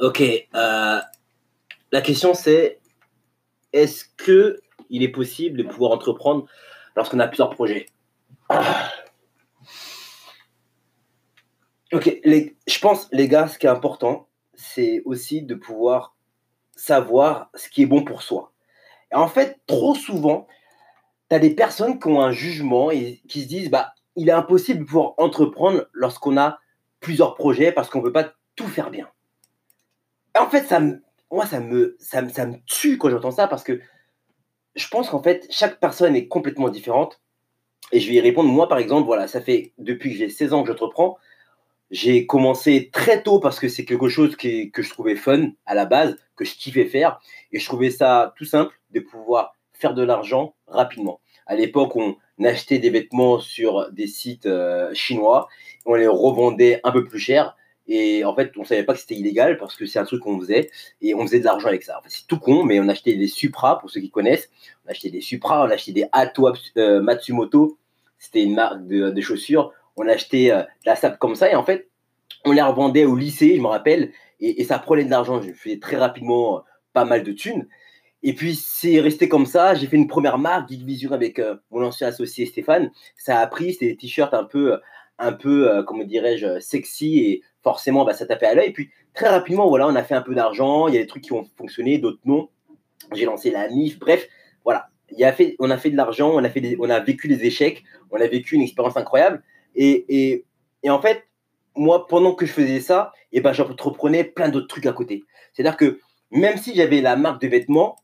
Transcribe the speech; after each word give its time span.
Ok. 0.00 0.22
euh, 0.22 1.00
la 1.92 2.00
question 2.00 2.32
c'est 2.32 2.80
est-ce 3.72 4.04
que 4.16 4.60
il 4.88 5.02
est 5.02 5.08
possible 5.08 5.58
de 5.58 5.62
pouvoir 5.62 5.92
entreprendre 5.92 6.46
lorsqu'on 6.96 7.20
a 7.20 7.28
plusieurs 7.28 7.50
projets? 7.50 7.86
Ok. 11.92 12.20
Je 12.24 12.78
pense, 12.80 13.08
les 13.12 13.28
gars, 13.28 13.46
ce 13.46 13.58
qui 13.58 13.66
est 13.66 13.70
important, 13.70 14.28
c'est 14.54 15.02
aussi 15.04 15.42
de 15.42 15.54
pouvoir 15.54 16.16
savoir 16.76 17.50
ce 17.54 17.68
qui 17.68 17.82
est 17.82 17.86
bon 17.86 18.02
pour 18.02 18.22
soi. 18.22 18.52
Et 19.12 19.16
en 19.16 19.28
fait, 19.28 19.60
trop 19.66 19.94
souvent, 19.94 20.46
tu 21.28 21.36
as 21.36 21.38
des 21.38 21.50
personnes 21.50 21.98
qui 21.98 22.08
ont 22.08 22.22
un 22.22 22.32
jugement 22.32 22.90
et 22.90 23.20
qui 23.28 23.42
se 23.42 23.48
disent 23.48 23.70
bah, 23.70 23.92
il 24.16 24.28
est 24.28 24.32
impossible 24.32 24.80
de 24.80 24.84
pouvoir 24.84 25.14
entreprendre 25.18 25.88
lorsqu'on 25.92 26.38
a 26.38 26.58
plusieurs 27.00 27.34
projets 27.34 27.70
parce 27.70 27.90
qu'on 27.90 27.98
ne 27.98 28.04
peut 28.04 28.12
pas 28.12 28.32
tout 28.56 28.68
faire 28.68 28.90
bien. 28.90 29.08
En 30.38 30.48
fait, 30.48 30.64
ça 30.64 30.80
me, 30.80 31.02
moi, 31.30 31.46
ça 31.46 31.60
me, 31.60 31.96
ça, 31.98 32.22
me, 32.22 32.28
ça 32.28 32.46
me 32.46 32.56
tue 32.66 32.98
quand 32.98 33.10
j'entends 33.10 33.30
ça 33.30 33.48
parce 33.48 33.64
que 33.64 33.80
je 34.74 34.88
pense 34.88 35.10
qu'en 35.10 35.22
fait, 35.22 35.46
chaque 35.50 35.80
personne 35.80 36.14
est 36.16 36.28
complètement 36.28 36.68
différente. 36.68 37.20
Et 37.92 38.00
je 38.00 38.08
vais 38.08 38.16
y 38.16 38.20
répondre. 38.20 38.48
Moi, 38.48 38.68
par 38.68 38.78
exemple, 38.78 39.06
voilà, 39.06 39.26
ça 39.26 39.40
fait 39.40 39.72
depuis 39.78 40.12
que 40.12 40.16
j'ai 40.16 40.28
16 40.28 40.52
ans 40.52 40.62
que 40.62 40.68
j'entreprends. 40.68 41.18
J'ai 41.90 42.24
commencé 42.24 42.88
très 42.92 43.22
tôt 43.22 43.40
parce 43.40 43.58
que 43.58 43.68
c'est 43.68 43.84
quelque 43.84 44.08
chose 44.08 44.36
que 44.36 44.70
je 44.82 44.90
trouvais 44.90 45.16
fun 45.16 45.50
à 45.66 45.74
la 45.74 45.86
base, 45.86 46.16
que 46.36 46.44
je 46.44 46.54
kiffais 46.54 46.84
faire. 46.84 47.20
Et 47.50 47.58
je 47.58 47.64
trouvais 47.64 47.90
ça 47.90 48.32
tout 48.36 48.44
simple 48.44 48.78
de 48.90 49.00
pouvoir 49.00 49.56
faire 49.72 49.94
de 49.94 50.02
l'argent 50.02 50.54
rapidement. 50.68 51.20
À 51.46 51.56
l'époque, 51.56 51.96
on 51.96 52.16
achetait 52.44 52.78
des 52.78 52.90
vêtements 52.90 53.40
sur 53.40 53.90
des 53.90 54.06
sites 54.06 54.46
euh, 54.46 54.94
chinois, 54.94 55.48
on 55.84 55.94
les 55.94 56.06
revendait 56.06 56.80
un 56.84 56.92
peu 56.92 57.04
plus 57.04 57.18
cher. 57.18 57.56
Et 57.92 58.24
en 58.24 58.36
fait, 58.36 58.52
on 58.56 58.62
savait 58.62 58.84
pas 58.84 58.94
que 58.94 59.00
c'était 59.00 59.16
illégal 59.16 59.58
parce 59.58 59.74
que 59.74 59.84
c'est 59.84 59.98
un 59.98 60.04
truc 60.04 60.22
qu'on 60.22 60.38
faisait 60.38 60.70
et 61.02 61.12
on 61.12 61.26
faisait 61.26 61.40
de 61.40 61.44
l'argent 61.44 61.66
avec 61.66 61.82
ça. 61.82 62.00
C'est 62.06 62.24
tout 62.28 62.38
con, 62.38 62.62
mais 62.62 62.78
on 62.78 62.88
achetait 62.88 63.16
des 63.16 63.26
Supra 63.26 63.80
pour 63.80 63.90
ceux 63.90 64.00
qui 64.00 64.12
connaissent. 64.12 64.48
On 64.86 64.90
achetait 64.90 65.10
des 65.10 65.20
Supra, 65.20 65.66
on 65.66 65.70
achetait 65.70 65.90
des 65.90 66.04
Atwa 66.12 66.52
euh, 66.76 67.02
Matsumoto. 67.02 67.78
C'était 68.16 68.44
une 68.44 68.54
marque 68.54 68.86
de, 68.86 69.20
chaussures. 69.20 69.72
On 69.96 70.06
achetait 70.06 70.52
euh, 70.52 70.60
de 70.60 70.86
la 70.86 70.94
sable 70.94 71.18
comme 71.18 71.34
ça 71.34 71.50
et 71.50 71.56
en 71.56 71.64
fait, 71.64 71.88
on 72.44 72.52
les 72.52 72.62
revendait 72.62 73.06
au 73.06 73.16
lycée, 73.16 73.56
je 73.56 73.60
me 73.60 73.66
rappelle, 73.66 74.12
et, 74.38 74.62
ça 74.62 74.78
prenait 74.78 75.04
de 75.04 75.10
l'argent. 75.10 75.42
Je 75.42 75.52
faisais 75.52 75.80
très 75.80 75.96
rapidement 75.96 76.58
euh, 76.58 76.60
pas 76.92 77.04
mal 77.04 77.24
de 77.24 77.32
thunes. 77.32 77.66
Et 78.22 78.34
puis 78.34 78.54
c'est 78.54 79.00
resté 79.00 79.28
comme 79.28 79.46
ça. 79.46 79.74
J'ai 79.74 79.88
fait 79.88 79.96
une 79.96 80.06
première 80.06 80.38
marque, 80.38 80.68
Geek 80.68 80.82
Vision, 80.82 81.10
avec 81.10 81.42
mon 81.72 81.84
ancien 81.84 82.06
associé 82.06 82.46
Stéphane. 82.46 82.92
Ça 83.16 83.40
a 83.40 83.46
pris, 83.48 83.72
c'était 83.72 83.86
des 83.86 83.96
t-shirts 83.96 84.32
un 84.32 84.44
peu, 84.44 84.78
un 85.18 85.32
peu, 85.32 85.82
comment 85.86 86.04
dirais-je, 86.04 86.60
sexy 86.60 87.18
et 87.18 87.42
forcément, 87.62 88.04
bah, 88.04 88.14
ça 88.14 88.26
tapait 88.26 88.46
à 88.46 88.54
l'œil. 88.54 88.72
Puis 88.72 88.90
très 89.14 89.28
rapidement, 89.28 89.68
voilà, 89.68 89.86
on 89.88 89.94
a 89.94 90.02
fait 90.02 90.14
un 90.14 90.22
peu 90.22 90.34
d'argent. 90.34 90.88
Il 90.88 90.94
y 90.94 90.98
a 90.98 91.00
des 91.00 91.06
trucs 91.06 91.24
qui 91.24 91.32
ont 91.32 91.46
fonctionné, 91.56 91.98
d'autres 91.98 92.20
non. 92.24 92.48
J'ai 93.14 93.24
lancé 93.24 93.50
la 93.50 93.68
MIF. 93.68 93.98
Bref, 93.98 94.28
voilà. 94.64 94.88
Il 95.10 95.18
y 95.18 95.24
a 95.24 95.32
fait, 95.32 95.56
on 95.58 95.70
a 95.70 95.78
fait 95.78 95.90
de 95.90 95.96
l'argent, 95.96 96.30
on 96.32 96.44
a 96.44 96.48
fait, 96.50 96.76
on 96.78 96.88
a 96.88 97.00
vécu 97.00 97.26
des 97.26 97.44
échecs, 97.44 97.82
on 98.10 98.20
a 98.20 98.26
vécu 98.26 98.54
une 98.54 98.62
expérience 98.62 98.96
incroyable. 98.96 99.42
Et, 99.74 100.04
et, 100.08 100.44
et 100.82 100.90
en 100.90 101.00
fait, 101.00 101.24
moi, 101.74 102.06
pendant 102.06 102.34
que 102.34 102.46
je 102.46 102.52
faisais 102.52 102.80
ça, 102.80 103.12
et 103.32 103.40
ben, 103.40 103.52
j'entreprenais 103.52 104.24
plein 104.24 104.48
d'autres 104.48 104.68
trucs 104.68 104.86
à 104.86 104.92
côté. 104.92 105.24
C'est-à-dire 105.52 105.76
que 105.76 106.00
même 106.30 106.56
si 106.58 106.74
j'avais 106.74 107.00
la 107.00 107.16
marque 107.16 107.40
de 107.42 107.48
vêtements, 107.48 107.96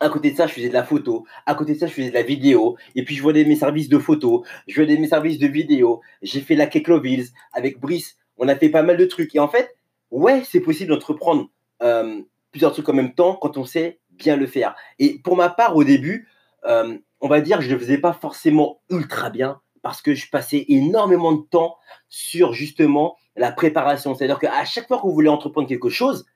à 0.00 0.08
côté 0.08 0.30
de 0.30 0.36
ça, 0.36 0.46
je 0.46 0.52
faisais 0.52 0.68
de 0.68 0.74
la 0.74 0.84
photo. 0.84 1.24
À 1.46 1.54
côté 1.54 1.74
de 1.74 1.78
ça, 1.78 1.86
je 1.86 1.92
faisais 1.92 2.10
de 2.10 2.14
la 2.14 2.22
vidéo. 2.22 2.76
Et 2.94 3.04
puis, 3.04 3.14
je 3.14 3.22
vendais 3.22 3.44
mes 3.44 3.56
services 3.56 3.88
de 3.88 3.98
photo. 3.98 4.44
Je 4.66 4.80
vendais 4.80 4.98
mes 4.98 5.08
services 5.08 5.38
de 5.38 5.46
vidéo. 5.46 6.00
J'ai 6.22 6.40
fait 6.40 6.54
la 6.54 6.66
Keklovilles 6.66 7.28
avec 7.52 7.80
Brice. 7.80 8.16
On 8.38 8.48
a 8.48 8.56
fait 8.56 8.68
pas 8.68 8.82
mal 8.82 8.96
de 8.96 9.04
trucs. 9.04 9.34
Et 9.34 9.38
en 9.38 9.48
fait, 9.48 9.76
ouais, 10.10 10.42
c'est 10.44 10.60
possible 10.60 10.90
d'entreprendre 10.90 11.48
euh, 11.82 12.20
plusieurs 12.50 12.72
trucs 12.72 12.88
en 12.88 12.94
même 12.94 13.14
temps 13.14 13.36
quand 13.36 13.56
on 13.56 13.64
sait 13.64 14.00
bien 14.10 14.36
le 14.36 14.46
faire. 14.46 14.74
Et 14.98 15.18
pour 15.20 15.36
ma 15.36 15.48
part, 15.48 15.76
au 15.76 15.84
début, 15.84 16.28
euh, 16.64 16.96
on 17.20 17.28
va 17.28 17.40
dire 17.40 17.58
que 17.58 17.64
je 17.64 17.68
ne 17.68 17.74
le 17.74 17.80
faisais 17.80 17.98
pas 17.98 18.12
forcément 18.12 18.80
ultra 18.90 19.30
bien 19.30 19.60
parce 19.82 20.02
que 20.02 20.14
je 20.14 20.28
passais 20.28 20.64
énormément 20.68 21.32
de 21.32 21.42
temps 21.42 21.76
sur 22.08 22.52
justement 22.52 23.16
la 23.36 23.52
préparation. 23.52 24.14
C'est-à-dire 24.14 24.38
qu'à 24.38 24.64
chaque 24.64 24.88
fois 24.88 24.98
que 24.98 25.02
vous 25.02 25.12
voulez 25.12 25.28
entreprendre 25.28 25.68
quelque 25.68 25.90
chose, 25.90 26.26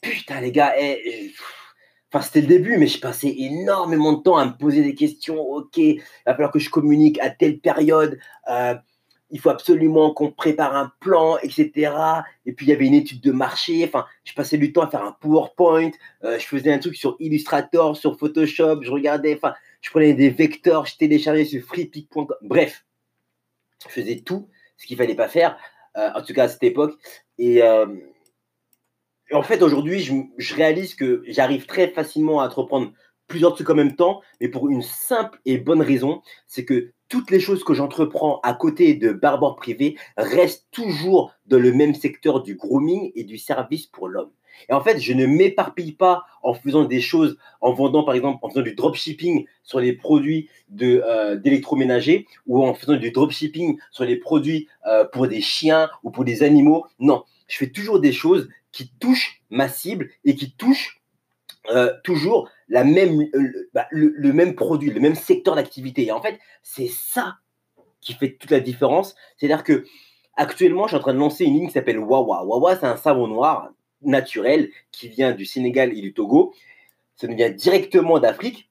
putain, 0.00 0.40
les 0.40 0.52
gars, 0.52 0.74
eh, 0.78 1.32
Enfin, 2.14 2.22
c'était 2.22 2.42
le 2.42 2.46
début, 2.46 2.76
mais 2.76 2.88
je 2.88 3.00
passais 3.00 3.34
énormément 3.38 4.12
de 4.12 4.22
temps 4.22 4.36
à 4.36 4.44
me 4.44 4.52
poser 4.52 4.82
des 4.82 4.94
questions. 4.94 5.40
Ok, 5.40 5.78
il 5.78 6.02
va 6.26 6.34
falloir 6.34 6.50
que 6.50 6.58
je 6.58 6.68
communique 6.68 7.18
à 7.20 7.30
telle 7.30 7.58
période. 7.58 8.18
euh, 8.50 8.74
il 9.32 9.40
faut 9.40 9.48
absolument 9.48 10.12
qu'on 10.12 10.30
prépare 10.30 10.76
un 10.76 10.92
plan, 11.00 11.38
etc. 11.38 11.92
Et 12.44 12.52
puis, 12.52 12.66
il 12.66 12.68
y 12.68 12.72
avait 12.72 12.86
une 12.86 12.94
étude 12.94 13.22
de 13.22 13.32
marché. 13.32 13.82
Enfin, 13.84 14.06
je 14.24 14.34
passais 14.34 14.58
du 14.58 14.72
temps 14.72 14.82
à 14.82 14.90
faire 14.90 15.02
un 15.02 15.12
PowerPoint. 15.12 15.90
euh, 16.22 16.38
je 16.38 16.46
faisais 16.46 16.70
un 16.70 16.78
truc 16.78 16.94
sur 16.96 17.16
Illustrator, 17.18 17.96
sur 17.96 18.18
Photoshop. 18.18 18.82
Je 18.82 18.90
regardais, 18.90 19.34
enfin, 19.34 19.54
je 19.80 19.90
prenais 19.90 20.12
des 20.12 20.28
vecteurs, 20.28 20.84
je 20.84 20.96
téléchargeais 20.98 21.46
sur 21.46 21.62
freepik.com. 21.62 22.36
Bref, 22.42 22.84
je 23.82 23.88
faisais 23.88 24.20
tout 24.20 24.48
ce 24.76 24.86
qu'il 24.86 24.98
fallait 24.98 25.14
pas 25.14 25.28
faire, 25.28 25.56
euh, 25.96 26.10
en 26.14 26.22
tout 26.22 26.34
cas 26.34 26.44
à 26.44 26.48
cette 26.48 26.62
époque. 26.62 26.94
Et, 27.38 27.62
euh, 27.62 27.86
en 29.32 29.42
fait, 29.42 29.62
aujourd'hui, 29.62 30.00
je 30.36 30.54
réalise 30.54 30.94
que 30.94 31.22
j'arrive 31.26 31.64
très 31.64 31.88
facilement 31.88 32.42
à 32.42 32.46
entreprendre 32.46 32.92
plusieurs 33.28 33.54
trucs 33.54 33.70
en 33.70 33.74
même 33.74 33.96
temps, 33.96 34.20
mais 34.42 34.48
pour 34.48 34.68
une 34.68 34.82
simple 34.82 35.40
et 35.46 35.56
bonne 35.56 35.80
raison, 35.80 36.20
c'est 36.46 36.66
que 36.66 36.92
toutes 37.12 37.30
les 37.30 37.40
choses 37.40 37.62
que 37.62 37.74
j'entreprends 37.74 38.40
à 38.42 38.54
côté 38.54 38.94
de 38.94 39.12
Barber 39.12 39.50
Privé 39.58 39.98
restent 40.16 40.66
toujours 40.70 41.34
dans 41.44 41.58
le 41.58 41.70
même 41.70 41.94
secteur 41.94 42.42
du 42.42 42.54
grooming 42.54 43.12
et 43.14 43.24
du 43.24 43.36
service 43.36 43.84
pour 43.84 44.08
l'homme. 44.08 44.30
Et 44.70 44.72
en 44.72 44.80
fait, 44.80 44.98
je 44.98 45.12
ne 45.12 45.26
m'éparpille 45.26 45.92
pas 45.92 46.24
en 46.42 46.54
faisant 46.54 46.86
des 46.86 47.02
choses, 47.02 47.36
en 47.60 47.74
vendant 47.74 48.02
par 48.02 48.14
exemple, 48.14 48.38
en 48.40 48.48
faisant 48.48 48.62
du 48.62 48.74
dropshipping 48.74 49.44
sur 49.62 49.78
les 49.78 49.92
produits 49.92 50.48
euh, 50.80 51.36
d'électroménager 51.36 52.26
ou 52.46 52.64
en 52.64 52.72
faisant 52.72 52.96
du 52.96 53.10
dropshipping 53.10 53.76
sur 53.90 54.06
les 54.06 54.16
produits 54.16 54.68
euh, 54.86 55.04
pour 55.04 55.28
des 55.28 55.42
chiens 55.42 55.90
ou 56.02 56.10
pour 56.10 56.24
des 56.24 56.42
animaux. 56.42 56.86
Non, 56.98 57.24
je 57.46 57.58
fais 57.58 57.68
toujours 57.68 58.00
des 58.00 58.12
choses 58.12 58.48
qui 58.72 58.90
touchent 58.98 59.42
ma 59.50 59.68
cible 59.68 60.08
et 60.24 60.34
qui 60.34 60.52
touchent 60.52 61.02
euh, 61.70 61.92
toujours 62.04 62.48
la 62.72 62.84
même, 62.84 63.20
euh, 63.20 63.28
le, 63.34 63.70
bah, 63.74 63.86
le- 63.90 64.32
même 64.32 64.54
produit, 64.54 64.90
le 64.90 64.98
même 64.98 65.14
secteur 65.14 65.54
d'activité. 65.56 66.06
Et 66.06 66.12
en 66.12 66.22
fait, 66.22 66.38
c'est 66.62 66.88
ça 66.88 67.36
qui 68.00 68.14
fait 68.14 68.32
toute 68.32 68.50
la 68.50 68.60
différence. 68.60 69.14
C'est-à-dire 69.36 69.62
que 69.62 69.84
actuellement, 70.36 70.84
je 70.84 70.88
suis 70.88 70.96
en 70.96 71.00
train 71.00 71.12
de 71.12 71.18
lancer 71.18 71.44
une 71.44 71.52
ligne 71.52 71.66
qui 71.66 71.74
s'appelle 71.74 71.98
Wawa. 71.98 72.44
Wawa, 72.46 72.76
c'est 72.76 72.86
un 72.86 72.96
savon 72.96 73.28
noir 73.28 73.68
naturel 74.00 74.70
qui 74.90 75.08
vient 75.08 75.32
du 75.32 75.44
Sénégal 75.44 75.96
et 75.96 76.00
du 76.00 76.14
Togo. 76.14 76.54
Ça 77.16 77.26
nous 77.28 77.36
vient 77.36 77.50
directement 77.50 78.18
d'Afrique. 78.18 78.70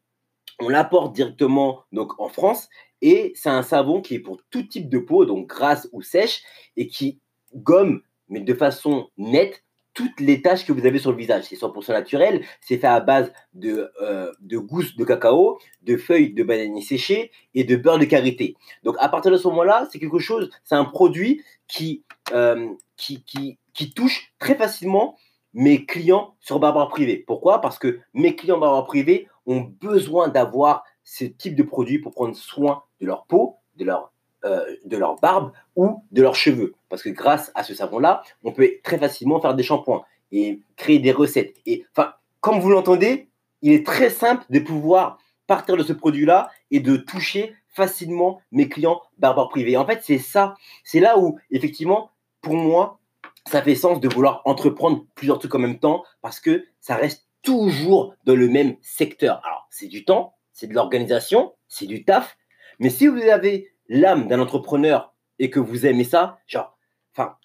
On 0.60 0.68
l'apporte 0.68 1.14
directement 1.14 1.84
en 2.18 2.28
France 2.28 2.70
et 3.04 3.34
c'est 3.36 3.50
un 3.50 3.64
savon 3.64 4.02
qui 4.02 4.16
est 4.16 4.20
pour 4.20 4.42
tout 4.50 4.64
type 4.64 4.90
de 4.90 4.98
peau, 4.98 5.26
donc 5.26 5.46
grasse 5.48 5.88
ou 5.92 6.02
sèche, 6.02 6.42
et 6.76 6.88
qui 6.88 7.20
gomme, 7.54 8.02
mais 8.30 8.40
de 8.40 8.54
façon 8.54 9.10
nette, 9.18 9.64
toutes 9.94 10.20
les 10.20 10.42
taches 10.42 10.66
que 10.66 10.74
vous 10.74 10.86
avez 10.86 11.00
sur 11.00 11.12
le 11.12 11.18
visage. 11.18 11.46
C'est 11.46 11.56
100% 11.56 11.92
naturel, 11.92 12.44
c'est 12.62 12.78
fait 12.78 12.88
à 12.88 13.00
base 13.00 13.32
de, 13.54 13.92
euh, 14.02 14.32
de 14.40 14.58
gousses 14.58 14.96
de 14.96 15.04
cacao, 15.04 15.60
de 15.82 15.98
feuilles 15.98 16.34
de 16.34 16.44
bananier 16.44 16.82
séchées 16.82 17.32
et 17.54 17.64
de 17.64 17.76
beurre 17.76 18.00
de 18.00 18.06
karité. 18.06 18.56
Donc 18.84 18.96
à 19.00 19.10
partir 19.10 19.32
de 19.32 19.38
ce 19.38 19.48
moment-là, 19.50 19.88
c'est 19.92 20.00
quelque 20.00 20.20
chose, 20.20 20.50
c'est 20.64 20.76
un 20.76 20.86
produit 20.86 21.44
qui, 21.68 22.04
euh, 22.34 22.70
qui, 22.98 23.24
qui, 23.24 23.58
qui 23.74 23.94
touche 23.94 24.34
très 24.40 24.56
facilement 24.56 25.18
mes 25.54 25.86
clients 25.86 26.36
sur 26.40 26.60
Barbare 26.60 26.90
Privé. 26.90 27.18
Pourquoi? 27.18 27.60
Parce 27.60 27.78
que 27.78 28.00
mes 28.14 28.36
clients 28.36 28.58
Barbare 28.58 28.86
Privé 28.86 29.28
ont 29.46 29.62
besoin 29.62 30.30
d'avoir 30.30 30.84
ce 31.04 31.26
type 31.26 31.56
de 31.56 31.64
produit 31.64 32.00
pour 32.00 32.14
prendre 32.14 32.36
soin 32.36 32.84
de 33.02 33.06
leur 33.08 33.26
peau, 33.26 33.58
de 33.76 33.86
leur, 33.86 34.11
euh, 34.46 34.76
de 34.86 34.98
leur 34.98 35.20
barbe 35.20 35.52
ou 35.76 36.04
de 36.12 36.22
leurs 36.22 36.36
cheveux. 36.36 36.74
Parce 36.90 37.04
que 37.04 37.10
grâce 37.10 37.52
à 37.56 37.64
ce 37.64 37.74
savon-là, 37.74 38.24
on 38.44 38.52
peut 38.52 38.70
très 38.84 38.98
facilement 38.98 39.40
faire 39.40 39.54
des 39.54 39.64
shampoings 39.64 40.04
et 40.32 40.60
créer 40.78 41.00
des 41.00 41.12
recettes. 41.12 41.56
Et 41.66 41.86
enfin, 41.92 42.14
comme 42.40 42.60
vous 42.60 42.70
l'entendez, 42.70 43.30
il 43.62 43.72
est 43.72 43.86
très 43.86 44.10
simple 44.10 44.44
de 44.50 44.60
pouvoir 44.60 45.20
partir 45.48 45.78
de 45.78 45.84
ce 45.84 45.94
produit-là 45.94 46.50
et 46.72 46.80
de 46.80 46.98
toucher 46.98 47.54
facilement 47.68 48.42
mes 48.52 48.68
clients 48.68 49.02
barbares 49.18 49.50
privés. 49.50 49.78
En 49.78 49.86
fait, 49.86 50.00
c'est 50.02 50.18
ça, 50.18 50.56
c'est 50.84 51.00
là 51.00 51.18
où, 51.18 51.38
effectivement, 51.52 52.12
pour 52.42 52.56
moi, 52.56 53.00
ça 53.48 53.62
fait 53.62 53.76
sens 53.76 54.00
de 54.00 54.08
vouloir 54.08 54.42
entreprendre 54.46 55.06
plusieurs 55.16 55.40
trucs 55.40 55.54
en 55.56 55.60
même 55.60 55.80
temps 55.80 56.04
parce 56.22 56.40
que 56.40 56.66
ça 56.80 56.96
reste 56.96 57.28
toujours 57.44 58.16
dans 58.26 58.36
le 58.36 58.48
même 58.48 58.76
secteur. 58.82 59.42
Alors, 59.46 59.68
c'est 59.70 59.88
du 59.88 60.06
temps, 60.06 60.36
c'est 60.52 60.68
de 60.68 60.74
l'organisation, 60.74 61.54
c'est 61.68 61.88
du 61.88 62.04
taf, 62.04 62.38
mais 62.80 62.90
si 62.90 63.08
vous 63.08 63.22
avez 63.22 63.71
l'âme 63.92 64.28
d'un 64.30 64.40
entrepreneur 64.40 65.14
et 65.38 65.50
que 65.50 65.60
vous 65.60 65.86
aimez 65.86 66.06
ça, 66.06 66.40
genre, 66.48 66.78
enfin, 67.14 67.36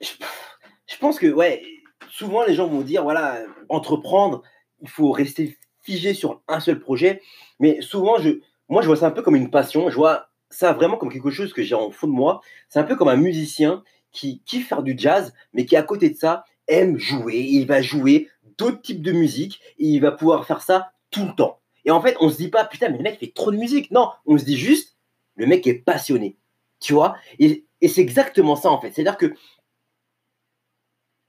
je, 0.00 0.96
pense 1.00 1.18
que, 1.18 1.26
ouais, 1.26 1.62
souvent 2.10 2.44
les 2.44 2.54
gens 2.54 2.68
vont 2.68 2.82
dire, 2.82 3.02
voilà, 3.02 3.40
entreprendre, 3.70 4.42
il 4.82 4.90
faut 4.90 5.10
rester 5.10 5.56
figé 5.82 6.12
sur 6.12 6.42
un 6.48 6.60
seul 6.60 6.78
projet, 6.78 7.22
mais 7.60 7.80
souvent, 7.80 8.18
je, 8.18 8.40
moi, 8.68 8.82
je 8.82 8.88
vois 8.88 8.96
ça 8.96 9.06
un 9.06 9.10
peu 9.10 9.22
comme 9.22 9.36
une 9.36 9.50
passion, 9.50 9.88
je 9.88 9.96
vois 9.96 10.28
ça 10.50 10.74
vraiment 10.74 10.98
comme 10.98 11.10
quelque 11.10 11.30
chose 11.30 11.54
que 11.54 11.62
j'ai 11.62 11.74
en 11.74 11.90
fond 11.90 12.08
de 12.08 12.12
moi, 12.12 12.42
c'est 12.68 12.78
un 12.78 12.84
peu 12.84 12.94
comme 12.96 13.08
un 13.08 13.16
musicien 13.16 13.82
qui 14.12 14.42
kiffe 14.44 14.68
faire 14.68 14.82
du 14.82 14.94
jazz, 14.98 15.32
mais 15.54 15.64
qui 15.64 15.76
à 15.76 15.82
côté 15.82 16.10
de 16.10 16.16
ça 16.16 16.44
aime 16.66 16.98
jouer, 16.98 17.38
il 17.38 17.66
va 17.66 17.80
jouer 17.80 18.28
d'autres 18.58 18.82
types 18.82 19.02
de 19.02 19.12
musique 19.12 19.60
et 19.78 19.86
il 19.86 20.00
va 20.00 20.12
pouvoir 20.12 20.46
faire 20.46 20.60
ça 20.60 20.90
tout 21.10 21.24
le 21.24 21.34
temps. 21.34 21.60
Et 21.86 21.90
en 21.90 22.02
fait, 22.02 22.16
on 22.20 22.28
se 22.28 22.36
dit 22.36 22.48
pas, 22.48 22.66
putain, 22.66 22.90
mais 22.90 22.98
le 22.98 23.02
mec 23.02 23.18
fait 23.18 23.32
trop 23.34 23.50
de 23.50 23.56
musique. 23.56 23.90
Non, 23.90 24.10
on 24.26 24.36
se 24.36 24.44
dit 24.44 24.58
juste, 24.58 24.97
le 25.38 25.46
mec 25.46 25.66
est 25.66 25.74
passionné. 25.74 26.36
Tu 26.80 26.92
vois? 26.92 27.16
Et, 27.38 27.64
c'est 27.80 28.00
exactement 28.00 28.56
ça, 28.56 28.70
en 28.70 28.80
fait. 28.80 28.92
C'est-à-dire 28.92 29.16
que 29.16 29.32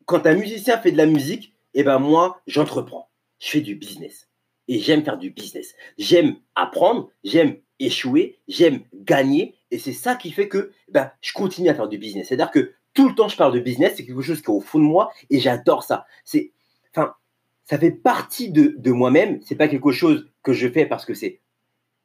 quand 0.05 0.25
un 0.25 0.35
musicien 0.35 0.79
fait 0.79 0.91
de 0.91 0.97
la 0.97 1.05
musique, 1.05 1.53
eh 1.75 1.83
ben 1.83 1.99
moi, 1.99 2.41
j'entreprends. 2.47 3.11
Je 3.37 3.49
fais 3.49 3.61
du 3.61 3.75
business. 3.75 4.27
Et 4.67 4.79
j'aime 4.79 5.03
faire 5.03 5.17
du 5.17 5.29
business. 5.29 5.75
J'aime 5.97 6.37
apprendre, 6.55 7.11
j'aime 7.23 7.57
échouer, 7.79 8.39
j'aime 8.47 8.81
gagner. 8.93 9.55
Et 9.69 9.77
c'est 9.77 9.93
ça 9.93 10.15
qui 10.15 10.31
fait 10.31 10.47
que 10.47 10.71
ben, 10.89 11.11
je 11.21 11.33
continue 11.33 11.69
à 11.69 11.75
faire 11.75 11.87
du 11.87 11.99
business. 11.99 12.27
C'est-à-dire 12.27 12.51
que 12.51 12.73
tout 12.95 13.07
le 13.07 13.13
temps, 13.13 13.27
je 13.27 13.37
parle 13.37 13.53
de 13.53 13.59
business. 13.59 13.93
C'est 13.95 14.05
quelque 14.05 14.21
chose 14.21 14.41
qui 14.41 14.47
est 14.47 14.53
au 14.53 14.61
fond 14.61 14.79
de 14.79 14.83
moi 14.83 15.11
et 15.29 15.39
j'adore 15.39 15.83
ça. 15.83 16.07
C'est, 16.25 16.51
enfin, 16.91 17.13
ça 17.65 17.77
fait 17.77 17.91
partie 17.91 18.49
de, 18.49 18.73
de 18.77 18.91
moi-même. 18.91 19.39
C'est 19.43 19.55
pas 19.55 19.67
quelque 19.67 19.91
chose 19.91 20.27
que 20.41 20.53
je 20.53 20.67
fais 20.67 20.87
parce 20.87 21.05
que 21.05 21.13
c'est 21.13 21.41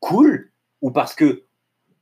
cool 0.00 0.52
ou 0.82 0.90
parce 0.90 1.14
que 1.14 1.44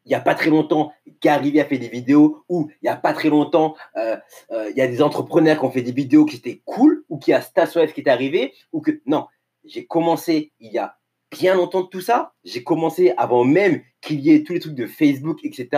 il 0.04 0.08
n'y 0.08 0.14
a 0.14 0.20
pas 0.20 0.34
très 0.34 0.50
longtemps, 0.50 0.92
Gary 1.20 1.58
a 1.60 1.64
fait 1.64 1.78
des 1.78 1.88
vidéos, 1.88 2.44
ou 2.48 2.68
il 2.82 2.84
n'y 2.84 2.88
a 2.88 2.96
pas 2.96 3.12
très 3.12 3.28
longtemps, 3.28 3.76
euh, 3.96 4.16
euh, 4.50 4.70
il 4.70 4.76
y 4.76 4.80
a 4.80 4.88
des 4.88 5.02
entrepreneurs 5.02 5.58
qui 5.58 5.64
ont 5.64 5.70
fait 5.70 5.82
des 5.82 5.92
vidéos 5.92 6.24
qui 6.24 6.36
étaient 6.36 6.60
cool, 6.64 7.04
ou 7.08 7.18
qu'il 7.18 7.32
y 7.32 7.34
a 7.34 7.40
Stasweb 7.40 7.92
qui 7.92 8.00
est 8.00 8.08
arrivé, 8.08 8.52
ou 8.72 8.80
que. 8.80 9.00
Non, 9.06 9.26
j'ai 9.64 9.86
commencé 9.86 10.52
il 10.60 10.72
y 10.72 10.78
a 10.78 10.96
bien 11.30 11.54
longtemps 11.54 11.82
de 11.82 11.88
tout 11.88 12.00
ça. 12.00 12.34
J'ai 12.44 12.64
commencé 12.64 13.14
avant 13.16 13.44
même 13.44 13.82
qu'il 14.00 14.20
y 14.20 14.32
ait 14.32 14.42
tous 14.42 14.52
les 14.52 14.60
trucs 14.60 14.74
de 14.74 14.86
Facebook, 14.86 15.38
etc. 15.44 15.68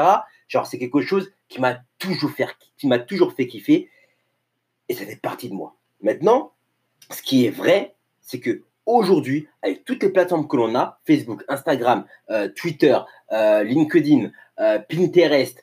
Genre, 0.48 0.66
c'est 0.66 0.78
quelque 0.78 1.02
chose 1.02 1.30
qui 1.48 1.60
m'a 1.60 1.78
toujours 1.98 2.30
fait, 2.30 2.48
qui 2.78 2.86
m'a 2.86 2.98
toujours 2.98 3.32
fait 3.34 3.46
kiffer, 3.46 3.90
et 4.88 4.94
ça 4.94 5.04
fait 5.04 5.20
partie 5.20 5.48
de 5.48 5.54
moi. 5.54 5.76
Maintenant, 6.00 6.52
ce 7.10 7.22
qui 7.22 7.44
est 7.44 7.50
vrai, 7.50 7.94
c'est 8.20 8.40
que 8.40 8.62
aujourd'hui, 8.86 9.48
avec 9.62 9.84
toutes 9.84 10.02
les 10.02 10.10
plateformes 10.10 10.48
que 10.48 10.56
l'on 10.56 10.74
a, 10.74 11.00
Facebook, 11.06 11.42
Instagram, 11.48 12.04
euh, 12.30 12.48
Twitter, 12.54 12.98
euh, 13.32 13.62
LinkedIn, 13.62 14.30
euh, 14.60 14.78
Pinterest, 14.88 15.62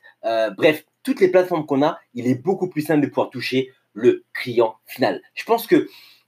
bref, 0.57 0.85
toutes 1.03 1.19
les 1.19 1.29
plateformes 1.29 1.65
qu'on 1.65 1.81
a, 1.81 1.99
il 2.13 2.27
est 2.27 2.35
beaucoup 2.35 2.67
plus 2.67 2.81
simple 2.81 3.01
de 3.01 3.07
pouvoir 3.07 3.29
toucher 3.29 3.71
le 3.93 4.23
client 4.33 4.75
final. 4.85 5.21
Je 5.33 5.43
pense 5.43 5.67
que 5.67 5.87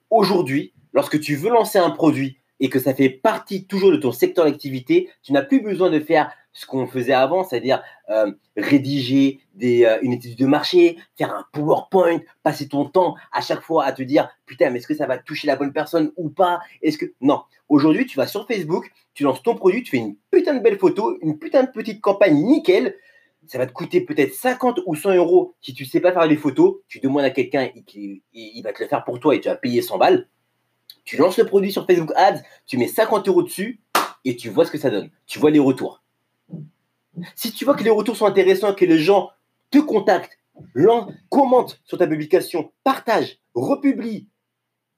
aujourd'hui, 0.10 0.74
lorsque 0.94 1.20
tu 1.20 1.36
veux 1.36 1.50
lancer 1.50 1.78
un 1.78 1.92
produit 1.92 2.38
et 2.60 2.70
que 2.70 2.80
ça 2.80 2.94
fait 2.94 3.10
partie 3.10 3.66
toujours 3.66 3.92
de 3.92 3.98
ton 3.98 4.12
secteur 4.12 4.46
d'activité, 4.46 5.10
tu 5.22 5.34
n'as 5.34 5.42
plus 5.42 5.62
besoin 5.62 5.90
de 5.90 6.00
faire 6.00 6.32
ce 6.54 6.66
qu'on 6.66 6.88
faisait 6.88 7.14
avant, 7.14 7.44
c'est-à-dire 7.44 7.82
euh, 8.10 8.32
rédiger 8.56 9.40
des, 9.56 9.86
euh, 9.86 9.98
une 10.02 10.14
étude 10.14 10.38
de 10.38 10.46
marché, 10.46 10.98
faire 11.18 11.34
un 11.34 11.46
PowerPoint, 11.52 12.22
passer 12.44 12.68
ton 12.68 12.86
temps 12.86 13.16
à 13.32 13.42
chaque 13.42 13.62
fois 13.62 13.86
à 13.86 13.92
te 13.92 14.04
dire 14.04 14.30
putain, 14.46 14.70
mais 14.70 14.80
est-ce 14.80 14.88
que 14.88 14.96
ça 14.96 15.08
va 15.08 15.18
toucher 15.18 15.48
la 15.48 15.56
bonne 15.56 15.74
personne 15.74 16.12
ou 16.16 16.30
pas? 16.30 16.60
Est-ce 16.82 16.98
que 16.98 17.14
non 17.22 17.42
Aujourd'hui, 17.70 18.06
tu 18.06 18.18
vas 18.18 18.28
sur 18.28 18.48
Facebook, 18.48 18.92
tu 19.16 19.24
lances 19.24 19.42
ton 19.42 19.56
produit, 19.56 19.84
tu 19.84 19.92
fais 19.92 19.98
une 19.98 20.16
putain 20.30 20.54
de 20.54 20.60
belle 20.60 20.78
photo, 20.78 21.18
une 21.22 21.40
putain 21.40 21.64
de 21.64 21.72
petite 21.72 22.02
campagne 22.02 22.36
nickel. 22.36 22.96
Ça 23.46 23.58
va 23.58 23.66
te 23.66 23.74
coûter 23.74 24.00
peut-être 24.00 24.34
50 24.34 24.82
ou 24.86 24.96
100 24.96 25.16
euros 25.16 25.54
si 25.60 25.74
tu 25.74 25.84
sais 25.84 26.00
pas 26.00 26.14
faire 26.14 26.26
les 26.28 26.38
photos. 26.38 26.78
Tu 26.88 27.00
demandes 27.00 27.26
à 27.26 27.30
quelqu'un, 27.30 27.70
il, 27.94 28.22
il 28.32 28.62
va 28.62 28.72
te 28.72 28.82
le 28.82 28.88
faire 28.88 29.04
pour 29.04 29.20
toi 29.20 29.36
et 29.36 29.42
tu 29.42 29.50
vas 29.50 29.56
payer 29.56 29.82
100 29.82 29.98
balles. 29.98 30.30
Tu 31.04 31.18
lances 31.18 31.38
le 31.38 31.46
produit 31.46 31.72
sur 31.72 31.86
Facebook 31.86 32.14
Ads, 32.16 32.42
tu 32.66 32.78
mets 32.78 32.88
50 32.88 33.28
euros 33.28 33.44
dessus 33.44 33.82
et 34.24 34.38
tu 34.38 34.50
vois 34.50 34.66
ce 34.66 34.72
que 34.72 34.78
ça 34.78 34.90
donne. 34.90 35.10
Tu 35.26 35.40
vois 35.40 35.52
les 35.52 35.60
retours. 35.60 36.03
Si 37.36 37.52
tu 37.52 37.66
vois 37.66 37.76
que 37.76 37.84
les 37.84 37.90
retours 37.90 38.16
sont 38.16 38.26
intéressants, 38.26 38.74
que 38.74 38.86
les 38.86 39.00
gens 39.00 39.30
te 39.72 39.80
contactent, 39.80 40.38
commentent 41.30 41.80
sur 41.84 41.98
ta 41.98 42.08
publication, 42.08 42.72
partagent, 42.84 43.40
republient 43.54 44.28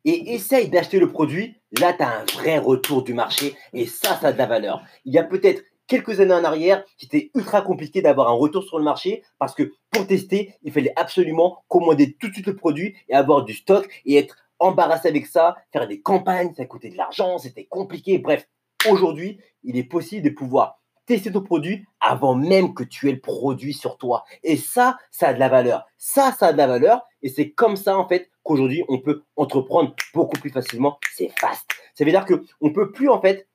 et 0.06 0.34
essayent 0.34 0.70
d'acheter 0.70 1.00
le 1.00 1.12
produit, 1.12 1.56
là, 1.80 1.94
tu 1.94 2.04
as 2.04 2.20
un 2.20 2.26
vrai 2.26 2.58
retour 2.58 3.04
du 3.04 3.14
marché 3.14 3.56
et 3.74 3.86
ça, 3.86 4.18
ça 4.20 4.28
a 4.28 4.34
de 4.34 4.38
la 4.38 4.46
valeur. 4.46 4.84
Il 5.04 5.14
y 5.14 5.18
a 5.18 5.24
peut-être 5.24 5.64
quelques 5.88 6.20
années 6.20 6.34
en 6.34 6.44
arrière, 6.44 6.84
c'était 6.98 7.32
ultra 7.36 7.62
compliqué 7.62 8.02
d'avoir 8.02 8.30
un 8.30 8.34
retour 8.34 8.64
sur 8.64 8.78
le 8.78 8.84
marché 8.84 9.24
parce 9.40 9.56
que 9.56 9.74
pour 9.92 10.08
tester, 10.08 10.54
il 10.64 10.72
fallait 10.72 10.94
absolument 10.96 11.64
commander 11.68 12.14
tout 12.20 12.28
de 12.28 12.34
suite 12.34 12.48
le 12.48 12.56
produit 12.56 12.96
et 13.10 13.16
avoir 13.16 13.44
du 13.44 13.54
stock 13.54 13.88
et 14.06 14.18
être 14.18 14.38
embarrassé 14.60 15.08
avec 15.08 15.28
ça, 15.28 15.56
faire 15.72 15.88
des 15.88 16.02
campagnes, 16.02 16.54
ça 16.54 16.66
coûtait 16.66 16.90
de 16.90 16.98
l'argent, 16.98 17.38
c'était 17.38 17.66
compliqué. 17.66 18.20
Bref, 18.20 18.48
aujourd'hui, 18.90 19.40
il 19.64 19.78
est 19.78 19.84
possible 19.84 20.24
de 20.24 20.34
pouvoir 20.34 20.80
tester 21.06 21.32
ton 21.32 21.42
produit 21.42 21.86
avant 22.00 22.36
même 22.36 22.74
que 22.74 22.84
tu 22.84 23.10
aies 23.10 23.14
le 23.14 23.20
produit 23.20 23.74
sur 23.74 23.98
toi. 23.98 24.24
Et 24.44 24.58
ça, 24.58 24.98
ça 25.12 25.30
a 25.30 25.34
de 25.34 25.40
la 25.40 25.50
valeur. 25.50 25.86
Ça, 25.98 26.32
ça 26.32 26.48
a 26.48 26.54
de 26.54 26.58
la 26.58 26.68
valeur. 26.68 27.06
Et 27.22 27.30
c'est 27.30 27.52
comme 27.52 27.76
ça, 27.76 27.98
en 27.98 28.08
fait, 28.08 28.30
qu'aujourd'hui, 28.44 28.84
on 28.88 29.00
peut 29.00 29.24
entreprendre 29.36 29.96
beaucoup 30.14 30.40
plus 30.40 30.50
facilement. 30.50 31.00
C'est 31.14 31.32
fast. 31.40 31.66
Ça 31.94 32.06
veut 32.06 32.12
dire 32.12 32.26
qu'on 32.26 32.68
ne 32.68 32.74
peut 32.74 32.92
plus, 32.92 33.10
en 33.10 33.22
fait, 33.22 33.48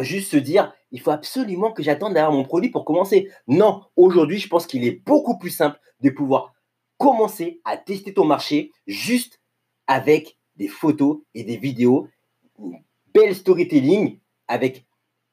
juste 0.00 0.30
se 0.30 0.36
dire, 0.36 0.72
il 0.90 1.00
faut 1.00 1.10
absolument 1.10 1.72
que 1.72 1.82
j'attende 1.82 2.14
d'avoir 2.14 2.32
mon 2.32 2.44
produit 2.44 2.70
pour 2.70 2.84
commencer. 2.84 3.30
Non, 3.46 3.82
aujourd'hui, 3.96 4.38
je 4.38 4.48
pense 4.48 4.66
qu'il 4.66 4.84
est 4.84 5.04
beaucoup 5.04 5.38
plus 5.38 5.50
simple 5.50 5.78
de 6.00 6.10
pouvoir 6.10 6.54
commencer 6.98 7.60
à 7.64 7.76
tester 7.76 8.14
ton 8.14 8.24
marché 8.24 8.72
juste 8.86 9.40
avec 9.86 10.38
des 10.56 10.68
photos 10.68 11.18
et 11.34 11.44
des 11.44 11.56
vidéos, 11.56 12.08
une 12.58 12.82
belle 13.14 13.34
storytelling 13.34 14.18
avec 14.48 14.86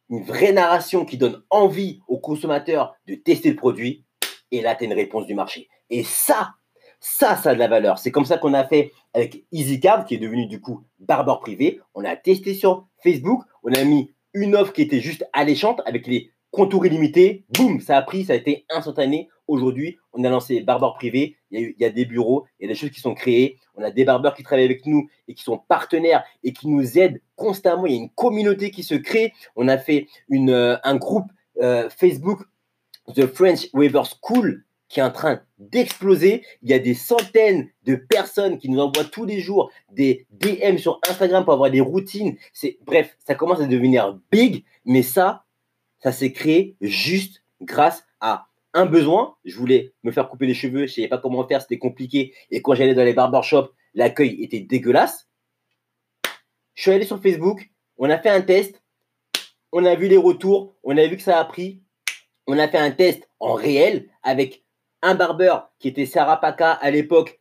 une 0.10 0.24
vraie 0.24 0.52
narration 0.52 1.06
qui 1.06 1.18
donne 1.18 1.44
envie 1.50 2.02
aux 2.08 2.20
consommateurs 2.20 2.96
de 3.08 3.16
tester 3.16 3.50
le 3.50 3.56
produit, 3.56 4.06
et 4.52 4.62
là, 4.62 4.76
tu 4.76 4.84
as 4.84 4.88
une 4.88 4.94
réponse 4.94 5.26
du 5.26 5.34
marché. 5.34 5.68
Et 5.90 6.04
ça, 6.04 6.54
ça, 7.00 7.36
ça 7.36 7.52
a 7.52 7.54
de 7.54 7.60
la 7.60 7.68
valeur. 7.68 8.00
C'est 8.00 8.12
comme 8.12 8.26
ça 8.26 8.38
qu'on 8.38 8.54
a 8.54 8.66
fait 8.66 8.92
avec 9.14 9.46
EasyCard, 9.52 10.06
qui 10.06 10.16
est 10.16 10.20
devenu 10.20 10.48
du 10.48 10.62
coup 10.62 10.84
barbeur 11.00 11.40
privé. 11.40 11.80
On 11.96 12.06
a 12.06 12.16
testé 12.16 12.54
sur 12.54 12.88
Facebook, 13.02 13.44
on 13.64 13.74
a 13.74 13.84
mis 13.84 14.14
une 14.34 14.56
offre 14.56 14.74
qui 14.74 14.82
était 14.82 15.02
juste 15.02 15.28
alléchante 15.34 15.82
avec 15.86 16.08
les 16.08 16.32
contours 16.54 16.86
illimités. 16.86 17.44
Boum, 17.50 17.82
ça 17.82 17.98
a 17.98 18.02
pris, 18.04 18.26
ça 18.26 18.34
a 18.34 18.36
été 18.38 18.66
instantané. 18.70 19.28
Aujourd'hui, 19.48 19.98
on 20.14 20.24
a 20.24 20.30
lancé 20.30 20.62
Barbeur 20.62 20.94
Privé. 20.94 21.36
Il 21.52 21.74
y, 21.78 21.84
a 21.84 21.90
des 21.90 22.06
bureaux, 22.06 22.46
il 22.60 22.64
y 22.64 22.66
a 22.70 22.74
des 22.74 22.80
choses 22.80 22.92
qui 22.92 23.02
sont 23.02 23.16
créées. 23.16 23.58
On 23.76 23.84
a 23.84 23.92
des 23.92 24.06
barbeurs 24.06 24.36
qui 24.36 24.44
travaillent 24.44 24.66
avec 24.66 24.86
nous 24.86 25.10
et 25.28 25.34
qui 25.34 25.44
sont 25.44 25.58
partenaires 25.58 26.24
et 26.44 26.54
qui 26.54 26.68
nous 26.68 26.98
aident 26.98 27.20
constamment. 27.36 27.86
Il 27.88 27.94
y 27.94 27.96
a 27.96 28.02
une 28.02 28.10
communauté 28.12 28.72
qui 28.72 28.84
se 28.84 28.96
crée. 28.96 29.34
On 29.56 29.68
a 29.68 29.78
fait 29.78 30.08
euh, 30.32 30.78
un 30.84 30.96
groupe 30.96 31.26
euh, 31.62 31.90
Facebook, 31.90 32.42
The 33.14 33.26
French 33.26 33.68
Weaver 33.74 34.04
School, 34.22 34.64
qui 34.90 35.00
est 35.00 35.04
en 35.04 35.12
train 35.12 35.42
d'exploser. 35.58 36.44
Il 36.62 36.70
y 36.70 36.74
a 36.74 36.80
des 36.80 36.94
centaines 36.94 37.68
de 37.84 37.96
personnes 37.96 38.60
qui 38.60 38.70
nous 38.70 38.80
envoient 38.80 39.06
tous 39.06 39.26
les 39.26 39.40
jours 39.40 39.72
des 39.92 40.28
DM 40.30 40.78
sur 40.78 41.00
Instagram 41.10 41.44
pour 41.44 41.54
avoir 41.54 41.72
des 41.72 41.82
routines. 41.82 42.38
Bref, 42.86 43.18
ça 43.26 43.34
commence 43.34 43.60
à 43.60 43.66
devenir 43.66 44.20
big, 44.32 44.64
mais 44.86 45.02
ça, 45.02 45.43
ça 46.04 46.12
s'est 46.12 46.34
créé 46.34 46.76
juste 46.82 47.44
grâce 47.62 48.06
à 48.20 48.48
un 48.74 48.86
besoin. 48.86 49.36
Je 49.46 49.58
voulais 49.58 49.94
me 50.04 50.12
faire 50.12 50.28
couper 50.30 50.46
les 50.46 50.54
cheveux, 50.54 50.80
je 50.80 50.92
ne 50.92 50.96
savais 50.96 51.08
pas 51.08 51.18
comment 51.18 51.48
faire, 51.48 51.62
c'était 51.62 51.78
compliqué. 51.78 52.34
Et 52.52 52.62
quand 52.62 52.76
j'allais 52.76 52.94
dans 52.94 53.06
les 53.06 53.14
barbershops, 53.14 53.72
l'accueil 53.94 54.44
était 54.44 54.60
dégueulasse. 54.60 55.30
Je 56.76 56.82
suis 56.82 56.92
allé 56.92 57.06
sur 57.06 57.22
Facebook, 57.22 57.70
on 57.98 58.10
a 58.10 58.20
fait 58.20 58.30
un 58.30 58.42
test, 58.42 58.82
on 59.72 59.86
a 59.86 59.96
vu 59.96 60.08
les 60.08 60.18
retours, 60.18 60.76
on 60.84 60.98
a 60.98 61.08
vu 61.08 61.16
que 61.16 61.24
ça 61.24 61.40
a 61.40 61.46
pris. 61.46 61.82
On 62.46 62.60
a 62.60 62.68
fait 62.68 62.78
un 62.78 62.92
test 62.92 63.30
en 63.40 63.54
réel 63.54 64.10
avec 64.22 64.66
un 65.02 65.16
barbeur 65.16 65.72
qui 65.80 65.88
était 65.88 66.06
Sarah 66.06 66.42
Paca 66.42 66.72
à 66.72 66.92
l'époque, 66.92 67.40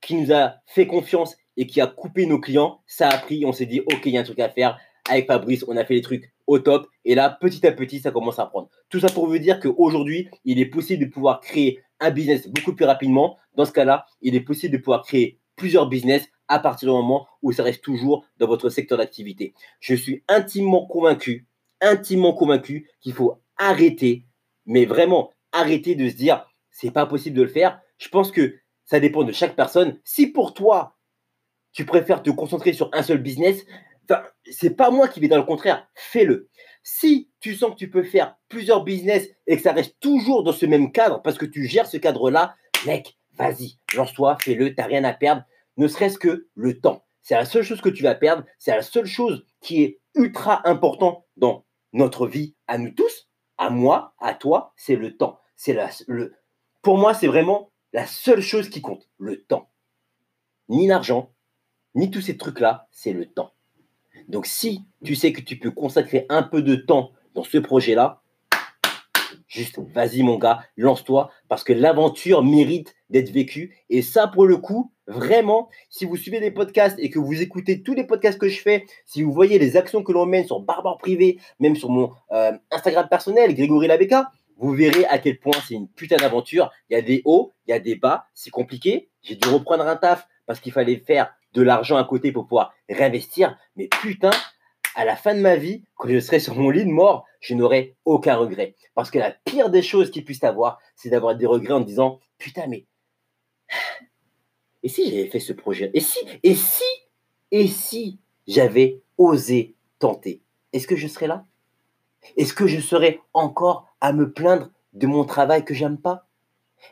qui 0.00 0.14
nous 0.14 0.32
a 0.32 0.54
fait 0.66 0.86
confiance 0.86 1.36
et 1.58 1.66
qui 1.66 1.82
a 1.82 1.86
coupé 1.86 2.24
nos 2.24 2.40
clients. 2.40 2.80
Ça 2.86 3.08
a 3.08 3.18
pris, 3.18 3.44
on 3.44 3.52
s'est 3.52 3.66
dit, 3.66 3.80
OK, 3.80 4.06
il 4.06 4.14
y 4.14 4.16
a 4.16 4.20
un 4.20 4.24
truc 4.24 4.38
à 4.38 4.48
faire. 4.48 4.78
Avec 5.08 5.26
Fabrice, 5.26 5.64
on 5.68 5.76
a 5.76 5.84
fait 5.84 5.94
les 5.94 6.00
trucs 6.00 6.32
top. 6.58 6.88
Et 7.04 7.14
là, 7.14 7.30
petit 7.40 7.66
à 7.66 7.72
petit, 7.72 8.00
ça 8.00 8.10
commence 8.10 8.38
à 8.38 8.46
prendre. 8.46 8.68
Tout 8.88 9.00
ça 9.00 9.08
pour 9.08 9.26
vous 9.26 9.38
dire 9.38 9.60
qu'aujourd'hui, 9.60 10.28
il 10.44 10.58
est 10.58 10.66
possible 10.66 11.04
de 11.04 11.10
pouvoir 11.10 11.40
créer 11.40 11.80
un 12.00 12.10
business 12.10 12.48
beaucoup 12.48 12.74
plus 12.74 12.84
rapidement. 12.84 13.36
Dans 13.54 13.64
ce 13.64 13.72
cas-là, 13.72 14.06
il 14.20 14.34
est 14.34 14.40
possible 14.40 14.72
de 14.72 14.78
pouvoir 14.78 15.04
créer 15.04 15.38
plusieurs 15.56 15.88
business 15.88 16.28
à 16.48 16.58
partir 16.58 16.88
du 16.88 16.94
moment 16.94 17.26
où 17.42 17.52
ça 17.52 17.62
reste 17.62 17.82
toujours 17.82 18.24
dans 18.38 18.46
votre 18.46 18.70
secteur 18.70 18.98
d'activité. 18.98 19.54
Je 19.78 19.94
suis 19.94 20.24
intimement 20.28 20.86
convaincu, 20.86 21.46
intimement 21.80 22.32
convaincu 22.32 22.90
qu'il 23.00 23.12
faut 23.12 23.38
arrêter, 23.56 24.24
mais 24.66 24.84
vraiment 24.84 25.30
arrêter 25.52 25.94
de 25.94 26.08
se 26.08 26.16
dire 26.16 26.46
c'est 26.70 26.90
pas 26.90 27.06
possible 27.06 27.36
de 27.36 27.42
le 27.42 27.48
faire. 27.48 27.80
Je 27.98 28.08
pense 28.08 28.32
que 28.32 28.56
ça 28.84 28.98
dépend 28.98 29.22
de 29.22 29.32
chaque 29.32 29.54
personne. 29.54 30.00
Si 30.02 30.26
pour 30.26 30.54
toi, 30.54 30.96
tu 31.72 31.84
préfères 31.84 32.22
te 32.22 32.30
concentrer 32.30 32.72
sur 32.72 32.90
un 32.92 33.02
seul 33.02 33.18
business, 33.18 33.64
c'est 34.50 34.76
pas 34.76 34.90
moi 34.90 35.08
qui 35.08 35.20
vais 35.20 35.28
dans 35.28 35.36
le 35.36 35.42
contraire. 35.42 35.86
Fais-le. 35.94 36.48
Si 36.82 37.30
tu 37.40 37.54
sens 37.54 37.72
que 37.72 37.76
tu 37.76 37.90
peux 37.90 38.02
faire 38.02 38.36
plusieurs 38.48 38.84
business 38.84 39.28
et 39.46 39.56
que 39.56 39.62
ça 39.62 39.72
reste 39.72 39.96
toujours 40.00 40.42
dans 40.42 40.52
ce 40.52 40.66
même 40.66 40.92
cadre 40.92 41.22
parce 41.22 41.38
que 41.38 41.46
tu 41.46 41.66
gères 41.66 41.86
ce 41.86 41.96
cadre-là, 41.96 42.54
mec, 42.86 43.18
vas-y, 43.32 43.78
lance-toi, 43.94 44.38
fais-le, 44.40 44.74
t'as 44.74 44.86
rien 44.86 45.04
à 45.04 45.12
perdre, 45.12 45.44
ne 45.76 45.88
serait-ce 45.88 46.18
que 46.18 46.48
le 46.54 46.80
temps. 46.80 47.04
C'est 47.22 47.34
la 47.34 47.44
seule 47.44 47.62
chose 47.62 47.80
que 47.80 47.88
tu 47.88 48.02
vas 48.02 48.14
perdre, 48.14 48.44
c'est 48.58 48.74
la 48.74 48.82
seule 48.82 49.06
chose 49.06 49.44
qui 49.60 49.82
est 49.82 50.00
ultra 50.14 50.66
important 50.68 51.26
dans 51.36 51.64
notre 51.92 52.26
vie 52.26 52.56
à 52.66 52.78
nous 52.78 52.90
tous, 52.90 53.28
à 53.58 53.70
moi, 53.70 54.14
à 54.18 54.34
toi, 54.34 54.72
c'est 54.76 54.96
le 54.96 55.16
temps. 55.16 55.38
C'est 55.56 55.76
le, 56.06 56.34
pour 56.82 56.96
moi, 56.96 57.12
c'est 57.12 57.26
vraiment 57.26 57.72
la 57.92 58.06
seule 58.06 58.40
chose 58.40 58.70
qui 58.70 58.80
compte, 58.80 59.08
le 59.18 59.42
temps. 59.42 59.70
ni 60.68 60.86
l'argent, 60.86 61.34
ni 61.94 62.10
tous 62.10 62.20
ces 62.20 62.36
trucs-là, 62.36 62.88
c'est 62.90 63.12
le 63.12 63.26
temps. 63.26 63.52
Donc 64.30 64.46
si 64.46 64.84
tu 65.04 65.16
sais 65.16 65.32
que 65.32 65.40
tu 65.40 65.58
peux 65.58 65.72
consacrer 65.72 66.24
un 66.28 66.44
peu 66.44 66.62
de 66.62 66.76
temps 66.76 67.10
dans 67.34 67.42
ce 67.42 67.58
projet-là, 67.58 68.22
juste 69.48 69.80
vas-y 69.92 70.22
mon 70.22 70.38
gars, 70.38 70.60
lance-toi, 70.76 71.30
parce 71.48 71.64
que 71.64 71.72
l'aventure 71.72 72.44
mérite 72.44 72.94
d'être 73.10 73.30
vécue. 73.30 73.76
Et 73.90 74.02
ça, 74.02 74.28
pour 74.28 74.46
le 74.46 74.56
coup, 74.56 74.92
vraiment, 75.08 75.68
si 75.88 76.04
vous 76.04 76.16
suivez 76.16 76.38
des 76.38 76.52
podcasts 76.52 76.96
et 77.00 77.10
que 77.10 77.18
vous 77.18 77.42
écoutez 77.42 77.82
tous 77.82 77.94
les 77.94 78.04
podcasts 78.04 78.38
que 78.38 78.48
je 78.48 78.60
fais, 78.60 78.86
si 79.04 79.24
vous 79.24 79.32
voyez 79.32 79.58
les 79.58 79.76
actions 79.76 80.04
que 80.04 80.12
l'on 80.12 80.26
mène 80.26 80.46
sur 80.46 80.60
Barbare 80.60 80.98
Privé, 80.98 81.38
même 81.58 81.74
sur 81.74 81.90
mon 81.90 82.12
euh, 82.30 82.52
Instagram 82.70 83.08
personnel, 83.10 83.54
Grégory 83.56 83.88
Labeka, 83.88 84.30
vous 84.58 84.72
verrez 84.72 85.06
à 85.06 85.18
quel 85.18 85.40
point 85.40 85.58
c'est 85.66 85.74
une 85.74 85.88
putain 85.88 86.16
d'aventure. 86.16 86.70
Il 86.88 86.92
y 86.94 86.96
a 86.96 87.02
des 87.02 87.22
hauts, 87.24 87.50
il 87.66 87.70
y 87.70 87.74
a 87.74 87.80
des 87.80 87.96
bas, 87.96 88.26
c'est 88.34 88.50
compliqué. 88.50 89.08
J'ai 89.22 89.34
dû 89.34 89.48
reprendre 89.48 89.86
un 89.88 89.96
taf 89.96 90.28
parce 90.46 90.60
qu'il 90.60 90.72
fallait 90.72 90.98
faire 90.98 91.34
de 91.54 91.62
l'argent 91.62 91.96
à 91.96 92.04
côté 92.04 92.32
pour 92.32 92.44
pouvoir 92.44 92.74
réinvestir. 92.88 93.58
Mais 93.76 93.88
putain, 93.88 94.30
à 94.94 95.04
la 95.04 95.16
fin 95.16 95.34
de 95.34 95.40
ma 95.40 95.56
vie, 95.56 95.84
quand 95.96 96.08
je 96.08 96.18
serai 96.20 96.40
sur 96.40 96.54
mon 96.54 96.70
lit 96.70 96.84
de 96.84 96.90
mort, 96.90 97.24
je 97.40 97.54
n'aurai 97.54 97.96
aucun 98.04 98.36
regret. 98.36 98.76
Parce 98.94 99.10
que 99.10 99.18
la 99.18 99.30
pire 99.30 99.70
des 99.70 99.82
choses 99.82 100.10
qu'il 100.10 100.24
puisse 100.24 100.44
avoir, 100.44 100.78
c'est 100.96 101.10
d'avoir 101.10 101.36
des 101.36 101.46
regrets 101.46 101.74
en 101.74 101.80
disant 101.80 102.20
Putain, 102.38 102.66
mais. 102.66 102.86
Et 104.82 104.88
si 104.88 105.10
j'avais 105.10 105.28
fait 105.28 105.40
ce 105.40 105.52
projet? 105.52 105.90
Et 105.94 106.00
si 106.00 106.18
Et 106.42 106.54
si 106.54 106.84
Et 107.50 107.66
si 107.66 108.18
j'avais 108.46 109.00
osé 109.18 109.74
tenter? 109.98 110.40
Est-ce 110.72 110.86
que 110.86 110.96
je 110.96 111.06
serais 111.06 111.26
là? 111.26 111.44
Est-ce 112.36 112.54
que 112.54 112.66
je 112.66 112.80
serais 112.80 113.20
encore 113.34 113.86
à 114.00 114.12
me 114.12 114.32
plaindre 114.32 114.70
de 114.92 115.06
mon 115.06 115.24
travail 115.24 115.64
que 115.64 115.74
j'aime 115.74 115.98
pas? 115.98 116.26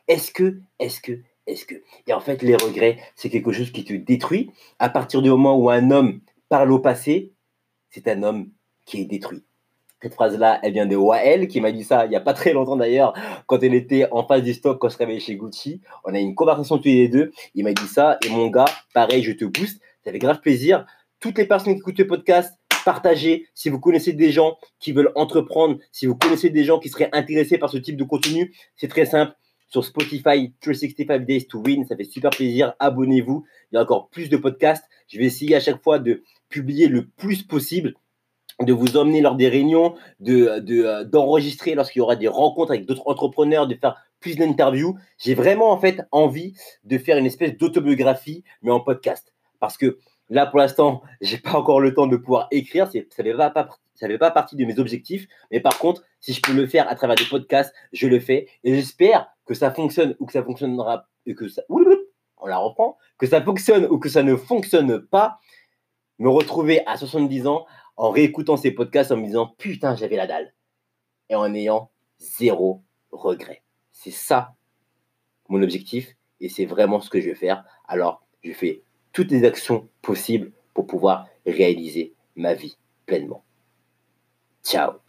Est-ce 0.06 0.30
que, 0.30 0.60
est-ce 0.78 1.00
que, 1.00 1.20
est-ce 1.48 1.64
que 1.64 1.74
Et 2.06 2.12
en 2.12 2.20
fait, 2.20 2.42
les 2.42 2.54
regrets, 2.54 2.98
c'est 3.16 3.30
quelque 3.30 3.52
chose 3.52 3.72
qui 3.72 3.84
te 3.84 3.94
détruit. 3.94 4.50
À 4.78 4.88
partir 4.88 5.22
du 5.22 5.30
moment 5.30 5.56
où 5.56 5.70
un 5.70 5.90
homme 5.90 6.20
parle 6.48 6.72
au 6.72 6.78
passé, 6.78 7.32
c'est 7.90 8.06
un 8.08 8.22
homme 8.22 8.50
qui 8.84 9.00
est 9.00 9.06
détruit. 9.06 9.44
Cette 10.00 10.14
phrase-là, 10.14 10.60
elle 10.62 10.74
vient 10.74 10.86
de 10.86 10.94
Wael, 10.94 11.48
qui 11.48 11.60
m'a 11.60 11.72
dit 11.72 11.82
ça 11.82 12.06
il 12.06 12.10
n'y 12.10 12.16
a 12.16 12.20
pas 12.20 12.32
très 12.32 12.52
longtemps 12.52 12.76
d'ailleurs, 12.76 13.14
quand 13.46 13.60
elle 13.64 13.74
était 13.74 14.06
en 14.12 14.24
face 14.24 14.42
du 14.42 14.54
stock, 14.54 14.78
quand 14.78 14.88
je 14.88 14.94
travaillais 14.94 15.18
chez 15.18 15.34
Gucci. 15.34 15.80
On 16.04 16.14
a 16.14 16.20
eu 16.20 16.22
une 16.22 16.36
conversation 16.36 16.78
tous 16.78 16.84
les 16.84 17.08
deux. 17.08 17.32
Il 17.54 17.64
m'a 17.64 17.72
dit 17.72 17.88
ça. 17.88 18.16
Et 18.24 18.28
mon 18.28 18.48
gars, 18.48 18.66
pareil, 18.94 19.24
je 19.24 19.32
te 19.32 19.44
booste. 19.44 19.80
Ça 20.04 20.12
fait 20.12 20.18
grave 20.18 20.40
plaisir. 20.40 20.86
Toutes 21.18 21.36
les 21.36 21.46
personnes 21.46 21.74
qui 21.74 21.80
écoutent 21.80 21.98
le 21.98 22.06
podcast, 22.06 22.54
partagez. 22.84 23.48
Si 23.54 23.70
vous 23.70 23.80
connaissez 23.80 24.12
des 24.12 24.30
gens 24.30 24.56
qui 24.78 24.92
veulent 24.92 25.10
entreprendre, 25.16 25.78
si 25.90 26.06
vous 26.06 26.14
connaissez 26.14 26.50
des 26.50 26.62
gens 26.62 26.78
qui 26.78 26.88
seraient 26.88 27.10
intéressés 27.12 27.58
par 27.58 27.68
ce 27.68 27.78
type 27.78 27.96
de 27.96 28.04
contenu, 28.04 28.54
c'est 28.76 28.88
très 28.88 29.04
simple 29.04 29.34
sur 29.68 29.84
Spotify 29.84 30.52
365 30.60 31.24
Days 31.24 31.46
to 31.46 31.60
Win. 31.60 31.86
Ça 31.86 31.96
fait 31.96 32.04
super 32.04 32.30
plaisir. 32.30 32.74
Abonnez-vous. 32.78 33.44
Il 33.70 33.76
y 33.76 33.78
a 33.78 33.82
encore 33.82 34.08
plus 34.08 34.28
de 34.28 34.36
podcasts. 34.36 34.84
Je 35.08 35.18
vais 35.18 35.24
essayer 35.24 35.54
à 35.54 35.60
chaque 35.60 35.82
fois 35.82 35.98
de 35.98 36.22
publier 36.48 36.88
le 36.88 37.06
plus 37.06 37.42
possible 37.42 37.94
de 38.60 38.72
vous 38.72 38.96
emmener 38.96 39.20
lors 39.20 39.36
des 39.36 39.48
réunions, 39.48 39.94
de, 40.20 40.58
de, 40.58 41.04
d'enregistrer 41.04 41.74
lorsqu'il 41.74 42.00
y 42.00 42.02
aura 42.02 42.16
des 42.16 42.28
rencontres 42.28 42.72
avec 42.72 42.86
d'autres 42.86 43.06
entrepreneurs, 43.06 43.68
de 43.68 43.74
faire 43.76 43.96
plus 44.20 44.36
d'interviews. 44.36 44.98
J'ai 45.18 45.34
vraiment 45.34 45.70
en 45.70 45.78
fait 45.78 46.02
envie 46.10 46.54
de 46.84 46.98
faire 46.98 47.18
une 47.18 47.26
espèce 47.26 47.56
d'autobiographie, 47.56 48.42
mais 48.62 48.72
en 48.72 48.80
podcast. 48.80 49.32
Parce 49.60 49.76
que 49.76 49.98
là, 50.28 50.46
pour 50.46 50.58
l'instant, 50.58 51.02
j'ai 51.20 51.38
pas 51.38 51.52
encore 51.52 51.80
le 51.80 51.94
temps 51.94 52.06
de 52.06 52.16
pouvoir 52.16 52.48
écrire. 52.50 52.90
Ça 52.90 53.22
ne 53.22 53.32
pas, 53.36 53.68
ça 53.94 54.08
fait 54.08 54.18
pas 54.18 54.30
partie 54.30 54.56
de 54.56 54.64
mes 54.64 54.78
objectifs. 54.78 55.28
Mais 55.52 55.60
par 55.60 55.78
contre, 55.78 56.02
si 56.20 56.32
je 56.32 56.40
peux 56.42 56.52
le 56.52 56.66
faire 56.66 56.90
à 56.90 56.96
travers 56.96 57.16
des 57.16 57.26
podcasts, 57.26 57.72
je 57.92 58.08
le 58.08 58.18
fais. 58.18 58.48
Et 58.64 58.74
j'espère 58.74 59.28
que 59.48 59.54
ça 59.54 59.72
fonctionne 59.72 60.14
ou 60.20 60.26
que 60.26 60.32
ça 60.32 60.44
fonctionnera 60.44 61.08
et 61.24 61.34
que 61.34 61.48
ça, 61.48 61.62
on 61.70 62.46
la 62.46 62.58
reprend, 62.58 62.98
que 63.16 63.26
ça 63.26 63.42
fonctionne 63.42 63.86
ou 63.86 63.98
que 63.98 64.10
ça 64.10 64.22
ne 64.22 64.36
fonctionne 64.36 65.00
pas, 65.00 65.40
me 66.18 66.28
retrouver 66.28 66.86
à 66.86 66.98
70 66.98 67.46
ans 67.46 67.66
en 67.96 68.10
réécoutant 68.10 68.58
ces 68.58 68.70
podcasts 68.70 69.10
en 69.10 69.16
me 69.16 69.24
disant 69.24 69.54
putain 69.56 69.96
j'avais 69.96 70.16
la 70.16 70.26
dalle 70.26 70.52
et 71.30 71.34
en 71.34 71.52
ayant 71.54 71.90
zéro 72.18 72.82
regret. 73.10 73.62
C'est 73.90 74.10
ça 74.10 74.54
mon 75.48 75.62
objectif 75.62 76.14
et 76.40 76.50
c'est 76.50 76.66
vraiment 76.66 77.00
ce 77.00 77.08
que 77.08 77.20
je 77.20 77.30
vais 77.30 77.34
faire. 77.34 77.64
Alors 77.86 78.26
je 78.44 78.52
fais 78.52 78.82
toutes 79.12 79.30
les 79.30 79.44
actions 79.44 79.88
possibles 80.02 80.52
pour 80.74 80.86
pouvoir 80.86 81.26
réaliser 81.46 82.14
ma 82.36 82.52
vie 82.52 82.76
pleinement. 83.06 83.42
Ciao 84.62 85.07